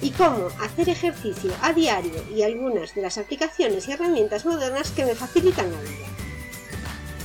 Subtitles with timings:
[0.00, 5.04] y cómo hacer ejercicio a diario y algunas de las aplicaciones y herramientas modernas que
[5.04, 6.06] me facilitan la vida.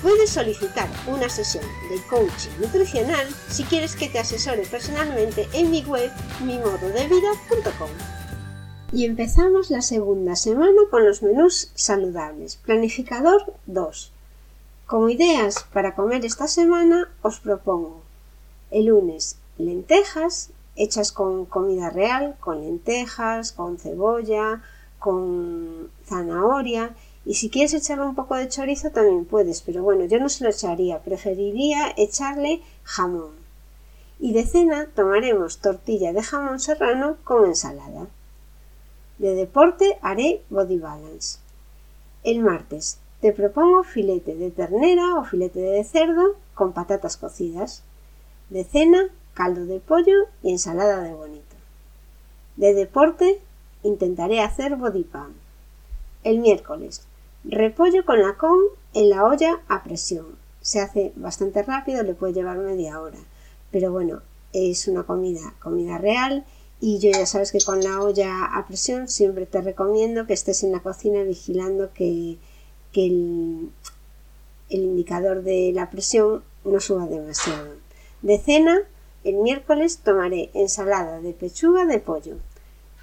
[0.01, 5.81] Puedes solicitar una sesión de coaching nutricional si quieres que te asesore personalmente en mi
[5.83, 6.11] web
[6.43, 7.89] mimododevida.com.
[8.91, 12.57] Y empezamos la segunda semana con los menús saludables.
[12.57, 14.11] Planificador 2.
[14.85, 18.01] Como ideas para comer esta semana os propongo
[18.69, 24.61] el lunes lentejas hechas con comida real, con lentejas, con cebolla,
[24.99, 26.95] con zanahoria.
[27.25, 30.43] Y si quieres echarle un poco de chorizo también puedes, pero bueno, yo no se
[30.43, 33.31] lo echaría, preferiría echarle jamón.
[34.19, 38.07] Y de cena tomaremos tortilla de jamón serrano con ensalada.
[39.17, 41.39] De deporte haré body balance.
[42.23, 47.83] El martes te propongo filete de ternera o filete de cerdo con patatas cocidas.
[48.49, 51.55] De cena caldo de pollo y ensalada de bonito.
[52.55, 53.39] De deporte
[53.83, 55.33] intentaré hacer body pan.
[56.23, 57.01] El miércoles,
[57.43, 58.59] repollo con la con
[58.93, 60.27] en la olla a presión.
[60.61, 63.17] Se hace bastante rápido, le puede llevar media hora.
[63.71, 64.21] Pero bueno,
[64.53, 66.45] es una comida, comida real
[66.79, 70.63] y yo ya sabes que con la olla a presión siempre te recomiendo que estés
[70.63, 72.37] en la cocina vigilando que,
[72.91, 73.71] que el,
[74.69, 77.69] el indicador de la presión no suba demasiado.
[78.21, 78.81] De cena,
[79.23, 82.35] el miércoles tomaré ensalada de pechuga de pollo.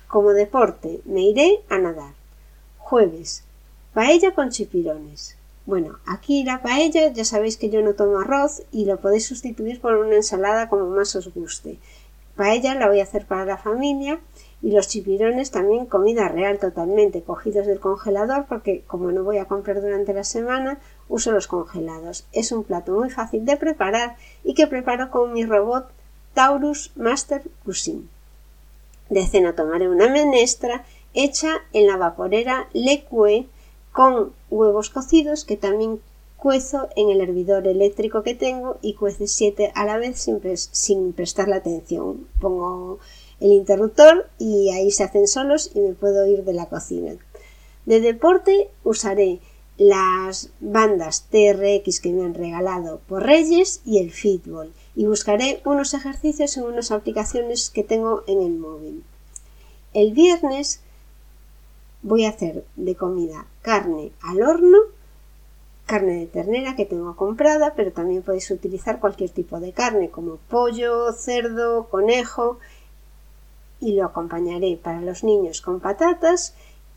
[0.06, 2.14] Como deporte me iré a nadar.
[2.78, 3.44] Jueves,
[3.94, 5.36] paella con chipirones.
[5.66, 9.80] Bueno, aquí la paella ya sabéis que yo no tomo arroz y lo podéis sustituir
[9.80, 11.78] por una ensalada como más os guste.
[12.36, 14.20] Paella la voy a hacer para la familia
[14.62, 19.44] y los chipirones también comida real totalmente, cogidos del congelador porque como no voy a
[19.44, 22.26] comprar durante la semana, uso los congelados.
[22.32, 25.90] Es un plato muy fácil de preparar y que preparo con mi robot
[26.34, 28.08] Taurus Master Cuisine.
[29.08, 33.04] De cena tomaré una menestra hecha en la vaporera Le
[33.92, 36.00] con huevos cocidos que también
[36.36, 41.12] cuezo en el hervidor eléctrico que tengo y cuece siete a la vez sin, sin
[41.12, 42.26] prestarle atención.
[42.40, 42.98] Pongo
[43.40, 47.16] el interruptor y ahí se hacen solos y me puedo ir de la cocina.
[47.84, 49.40] De deporte usaré
[49.80, 55.94] las bandas TRX que me han regalado por Reyes y el Fitball y buscaré unos
[55.94, 59.02] ejercicios en unas aplicaciones que tengo en el móvil.
[59.94, 60.82] El viernes
[62.02, 64.76] voy a hacer de comida carne al horno,
[65.86, 70.36] carne de ternera que tengo comprada, pero también podéis utilizar cualquier tipo de carne como
[70.50, 72.58] pollo, cerdo, conejo
[73.80, 76.52] y lo acompañaré para los niños con patatas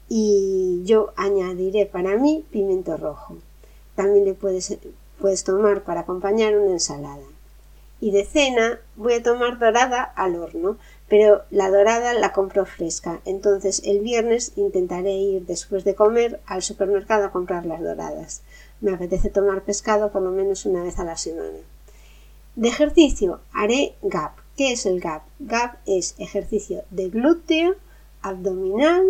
[0.09, 3.38] y yo añadiré para mí pimiento rojo.
[3.96, 4.78] También le puedes,
[5.19, 7.24] puedes tomar para acompañar una ensalada
[8.03, 10.75] y de cena voy a tomar dorada al horno,
[11.08, 13.22] pero la dorada la compro fresca.
[13.24, 18.42] Entonces el viernes intentaré ir después de comer al supermercado a comprar las doradas.
[18.81, 21.60] Me apetece tomar pescado por lo menos una vez a la semana.
[22.57, 24.38] De ejercicio haré GAP.
[24.57, 25.24] ¿Qué es el GAP?
[25.39, 27.75] GAP es ejercicio de glúteo,
[28.22, 29.06] abdominal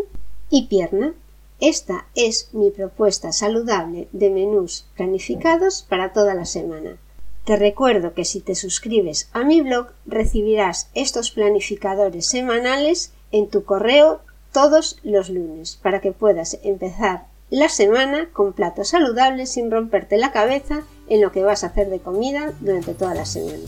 [0.49, 1.13] y pierna.
[1.59, 6.97] Esta es mi propuesta saludable de menús planificados para toda la semana.
[7.45, 13.65] Te recuerdo que si te suscribes a mi blog recibirás estos planificadores semanales en tu
[13.65, 14.21] correo
[14.53, 20.31] todos los lunes para que puedas empezar la semana con platos saludables sin romperte la
[20.31, 23.63] cabeza en lo que vas a hacer de comida durante toda la semana.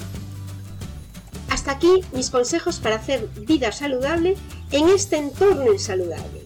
[1.49, 4.37] Hasta aquí mis consejos para hacer vida saludable
[4.71, 6.45] en este entorno insaludable.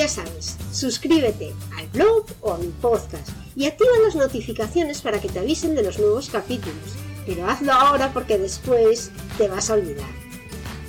[0.00, 5.28] Ya sabes, suscríbete al blog o a mi podcast y activa las notificaciones para que
[5.28, 6.96] te avisen de los nuevos capítulos.
[7.26, 10.08] Pero hazlo ahora porque después te vas a olvidar.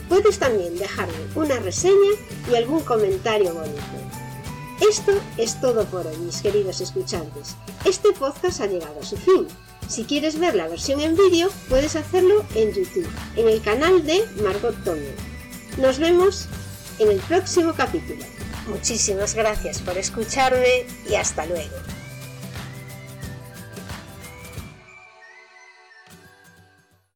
[0.08, 2.12] Puedes también dejarme una reseña
[2.50, 3.82] y algún comentario bonito.
[4.80, 7.58] Esto es todo por hoy, mis queridos escuchantes.
[7.84, 9.46] Este podcast ha llegado a su fin.
[9.90, 14.24] Si quieres ver la versión en vídeo, puedes hacerlo en YouTube, en el canal de
[14.42, 15.12] Margot Toño.
[15.80, 16.46] Nos vemos
[16.98, 18.24] en el próximo capítulo.
[18.72, 21.76] Muchísimas gracias por escucharme y hasta luego.